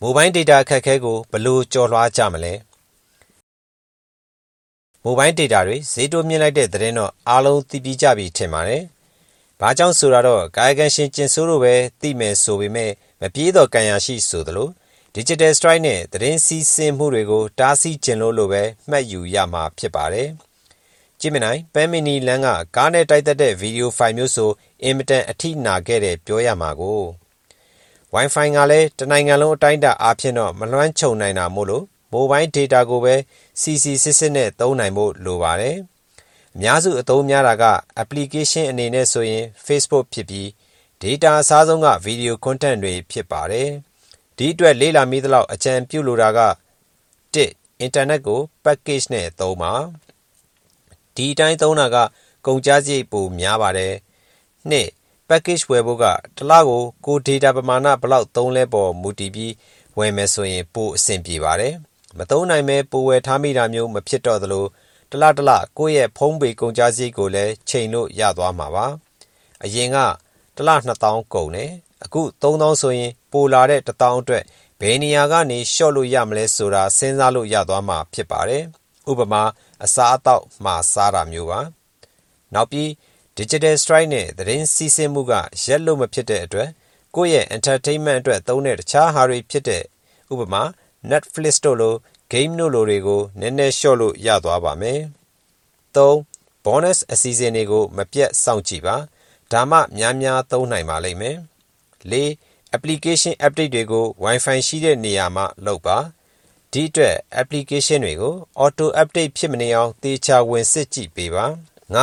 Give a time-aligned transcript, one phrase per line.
[0.00, 2.54] မိုဘိုင်းဒေတာအခက်အခဲကိုဘယ်လိုကျော်လွှားကြမလဲ
[5.04, 8.82] မိုဘိုင်းဒေတာတွေဈေးတိုးမြင့်လိုက်တဲ့သတင်းတော့အားလုံးသိပြီးကြပြီထင်ပါတယ်။
[9.60, 12.90] ဘာကြောင့်ဆိုတော့ကာယကံရှင်ကျင်ဆိုးတို့ပဲသိမယ်ဆိုပေမဲ့
[13.20, 14.68] မပြေးတော့ကံရရှိဆိုသလို
[15.14, 20.28] Digital Strike နဲ့သတင်းစီးဆင်းမှုတွေကိုတားဆီးကျင်လို့လိုပဲမှတ်ယူရမှာဖြစ်ပါတယ်။
[21.20, 24.50] ကြည့်မနိုင်ပန်းမီနီလန်းကကားနဲ့တိုက်သက်တဲ့ဗီဒီယိုဖိုင်မျိုးဆို
[24.84, 27.00] အင်မတန်အထိနာခဲ့တယ်ပြောရမှာကို
[28.14, 33.14] Wi-Fi ကလည်းတနိုင်ငံလုံးအတိုင်းအတာအားဖြင့်တော့မလွှမ်းခြုံနိုင်တာမို့လို့မိုဘိုင်းဒေတာကိုပဲ
[33.60, 35.76] စီစီစစ်စစ်နဲ့သုံးနိုင်ဖို့လိုပါတယ်။
[36.54, 37.64] အများစုအသုံးများတာက
[38.02, 40.48] application အနေနဲ့ဆိုရင် Facebook ဖြစ်ပြီး
[41.02, 43.68] data အစားဆုံးက video content တွေဖြစ်ပါတယ်။
[44.36, 46.40] ဒီအတွက်လေ့လာမိသလောက်အကြံပြုလိုတာက
[47.34, 49.72] 1 internet ကို package နဲ့သုံးပါ။
[51.20, 51.96] ဒီအတိုင်းသုံးတာက
[52.46, 53.94] ကုန်ကျစရိတ်ပိုများပါတယ်။
[54.70, 56.04] 2 package ဝယ်ဖို့က
[56.36, 59.52] တစ်လကိုကို data ပမာဏဘယ်လောက်သုံးလဲပေါ်မူတည်ပြီး
[59.98, 61.74] ဝယ်မယ်ဆိုရင်ပိုအဆင်ပြေပါတယ်။
[62.18, 64.66] မသုံးနိုင်မဲပိုဝယ်ထားမိတာမျိုးမဖြစ်တော့သလို
[65.10, 68.86] တလတလကိုယ့်ရဲ့ဖုံးပေကုန်ကြစရိတ်ကိုလည်းချိန်လို့ရသွားမှာပါ
[69.64, 69.96] အရင်က
[70.56, 70.70] တလ
[71.02, 71.70] 2000ကုန်တယ်
[72.04, 74.44] အခု3000ဆိုရင်ပိုလာတဲ့1000အတွက်
[74.80, 78.64] ဘယ်နေရာကနေရှော့လို့ရမလဲဆိုတာစဉ်းစားလို့ရသွားမှာဖြစ်ပါတယ်
[79.10, 79.42] ဥပမာ
[79.84, 81.60] အစားအသောက်မှာစားတာမျိုးပါ
[82.54, 82.88] နောက်ပြီး
[83.38, 85.32] digital strike နဲ့သတင်းစီးဆင်းမှုက
[85.64, 86.68] ရက်လို့မဖြစ်တဲ့အတွက်
[87.16, 89.82] ကိုယ့်ရဲ့ entertainment အတွက်သုံးတဲ့တခြားဟာတွေဖြစ်တဲ့
[90.32, 90.62] ဥပမာ
[91.10, 91.94] Netflix တို့လို
[92.32, 95.00] game တို့လိုတွေကိုနည်းနည်းလျှော့လို့ရသွားပါမယ်။
[95.96, 96.10] ၃
[96.64, 98.96] bonus အစီအစဉ်တွေကိုမပြတ်စောင့်ကြည့်ပါ။
[99.52, 101.36] ဒါမှများများသုံးနိုင်ပါလိမ့်မယ်။
[102.10, 102.14] ၄
[102.76, 105.98] application update တွေကို Wi-Fi ရှိတဲ့နေရာမှာလုပ်ပါ။
[106.72, 111.46] ဒီအတွက် application တွေကို auto update ဖြစ်မနေအောင်သေချာဝင်စစ်ကြည့်ပေးပါ။
[111.94, 111.98] ၅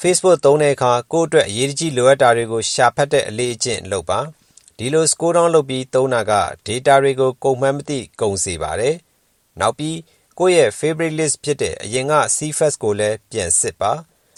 [0.00, 4.20] Facebook သုံးတဲ့အခါကိုယ့်အတွက်အရေးကြီးလိုအပ်တာတွေကိုရှာဖတ်တဲ့အလေးအကျင့်လုပ်ပါ။
[4.78, 6.32] ဒီလို scroll down လုပ်ပြီးသုံးတာက
[6.66, 8.96] data တွေကိုကုန်မှန်းမသိကုန်စေပါတယ်။
[9.60, 9.98] နောက်ပြီး
[10.38, 13.92] ကိုယ့်ရဲ့ favorite list ဖြစ်တဲ့အရင်က CFS ကိုလည်းပြန်စစ်ပါ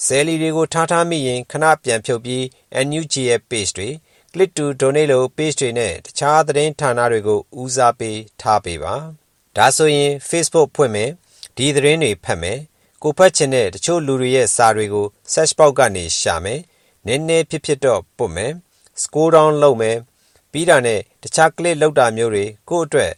[0.04, 2.42] ဆယ်လီတွေကိုထားထားမိရင်ခဏပြန်ဖြုတ်ပြီး
[2.86, 3.88] NUG ရဲ့ page တွေ
[4.32, 8.94] click to donate လို့ page တွေနဲ့တခြားသတင်းဌာနတွေကိုဦးစားပေးထားပေးပါ
[9.56, 11.10] ဒါဆိုရင် Facebook ဖွင့်မယ်
[11.56, 12.58] ဒီသတင်းတွေဖတ်မယ်
[13.02, 16.60] ကိုဖတ်ချင်တဲ့တချို့လူတွေရဲ့စာတွေကို search box ကနေရှာမယ်
[17.06, 18.52] နည်းနည်းဖြစ်ဖြစ်တော့ပုတ်မယ်
[19.02, 19.96] scroll down လုပ်မယ်
[20.52, 23.12] ပြီးတာနဲ့တခြား click လောက်တာမျိုးတွေကိုယ့်အတွက်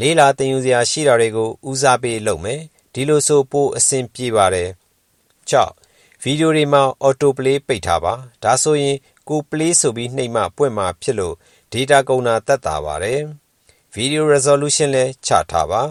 [0.00, 2.60] လေးလာတင်ယူစရာရှိတာတွေကိုဦးစားပေးလုပ်မယ်
[2.94, 4.70] ဒီလိုဆိုပိုအဆင်ပြေပါတယ်
[5.50, 8.96] 6ဗီဒီယိုတွေမှာ auto play ပိတ်ထားပါဒါဆိုရင်
[9.28, 11.34] ကို play ဆိုပြီးနှိပ်မှပွင့်မှဖြစ်လို့
[11.72, 13.20] data ကုန်တာတက်တာပါတယ်
[13.94, 15.82] video resolution လည်းချထားပါ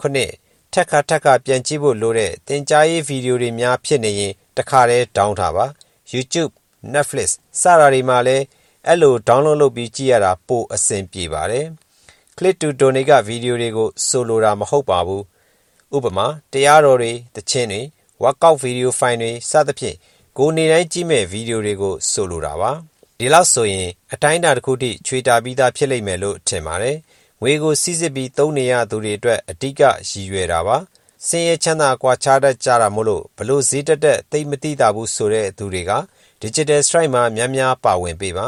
[0.00, 0.32] ခုနှစ်
[0.72, 5.66] ထက်ခါထက်ခါပြန်ကြည့်ဖို့လိုတဲ့သင်ကြားရေးဗီဒီယိုတွေများဖြစ်နေရင်တခါတည်း down ထားပါ
[6.12, 6.52] YouTube
[6.94, 7.28] Netflix
[7.60, 8.44] စတာတွေမှာလည်း
[8.86, 11.66] အဲ့လို download လုပ်ပြီးကြည့်ရတာပိုအဆင်ပြေပါတယ်
[12.36, 15.22] click to donate ကဗီဒီယိုတွေကိုဆိုလိုတာမဟုတ်ပါဘူး
[15.96, 17.80] ဥပမာတရားတော်တွေတခြင်းတွေ
[18.22, 19.96] workout video file တွေစသဖြင့်
[20.38, 22.70] ကိုနေတိုင်းကြည့်မဲ့ဗီဒီယိုတွေကိုဆိုလိုတာပါ
[23.22, 26.96] ဒီလောက်ဆိုရင်အတိုင်းအတာတစ်ခုထိချွေတာပြီးသားဖြစ်လိမ့်မယ်လို့ထင်ပါတယ်
[27.40, 30.76] ငွေကိုစီးစစ်ပြီးသုံးနေရသူတွေအတွက်အဓိကရည်ရွယ်တာပါ
[31.26, 35.92] စင်ရချမ်းသာကွာခြားတတ်ကြတာမို့လို့ဘလို့ဈေးတက်တက်သိမသိတာဘူးဆိုတဲ့သူတွေက
[36.42, 38.46] digital strike မှာများများပါဝင်ပေးပါ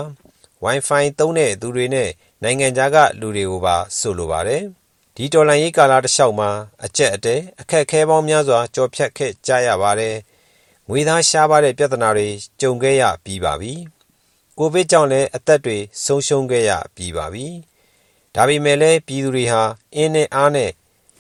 [0.65, 2.11] Wi-Fi သုံးတဲ့သူတွေနဲ့
[2.43, 4.63] နိုင်ငံခြားကလူတွေကိုပါဆိုလိုပါတယ်။
[5.17, 6.51] ဒီတော်လှန်ရေးကာလတစ်လျှောက်မှာ
[6.85, 10.17] အကျက်အတဲအခက်အခဲပေါင်းများစွာကြော်ဖြတ်ခဲ့ကြရပါတယ်။
[10.89, 12.29] ငွေသားရှားပါတဲ့ပြဿနာတွေ
[12.61, 13.75] ကြုံခဲ့ရပြီးပါပြီ။
[14.59, 17.47] ကိုဗစ်ကြောင့်လည်းအသက်တွေဆုံးရှုံးခဲ့ရပြီးပါပြီ။
[18.35, 19.63] ဒါပေမဲ့လည်းပြည်သူတွေဟာ
[19.95, 20.71] အင်းနဲ့အားနဲ့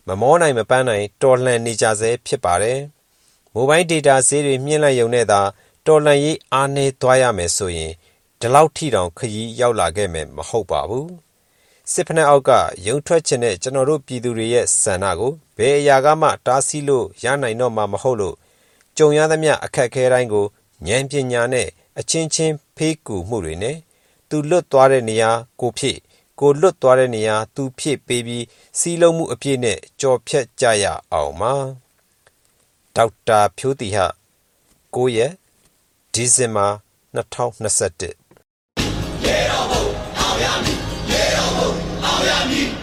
[0.08, 2.78] မမောနိုင်မပန်းနိုင်တော်လှန်နေကြဆဲဖြစ်ပါတယ်။
[3.54, 5.40] မိုဘိုင်းဒေတာဈေးတွေမြင့်လိုက်ရုံနဲ့သာ
[5.86, 7.92] တော်လှန်ရေးအားနည်းသွားရမယ်ဆိုရင်
[8.40, 11.10] ဒီလောက်ထိတောင်ခရီးရောက်လာခဲ့မယ်မဟုတ်ပါဘူး
[11.92, 12.50] စစ်ဖက်နှက်အောက်က
[12.86, 18.36] ရုံထွက်ချင်တဲ့ကျွန်တော်တို့ပြည်သူတွေရဲ့ဆန္ဒကိုဘယ်အရာကမှတားဆီးလို့ရနိုင်တော့မှာမဟုတ်လို့
[18.96, 20.46] ကြုံရသမျှအခက်အခဲတိုင်းကို
[20.86, 23.76] ဉာဏ်ပညာနဲ့အချင်းချင်းဖေးကူမှုတွေနဲ့
[24.28, 25.30] သူလွတ်သွားတဲ့နေရာ
[25.60, 25.98] ကိုဖြစ်
[26.40, 28.44] ကိုလွတ်သွားတဲ့နေရာသူဖြစ်ပေးပြီး
[28.78, 31.52] စီးလုံးမှုအပြည့်နဲ့ကြော်ဖြတ်ကြရအောင်ပါ
[32.96, 33.98] ဒေါက်တာဖြိုးတီဟ
[34.94, 35.32] 9ရက်
[36.12, 36.66] ဒီဇင်ဘာ
[37.14, 38.02] 2021
[39.24, 39.84] ရေတော်ဘုံ
[40.18, 40.78] အောင်ရမည်
[41.10, 41.70] ရေတော်ဘုံ
[42.04, 42.81] အောင်ရမည်